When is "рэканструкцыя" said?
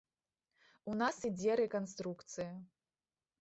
1.61-2.51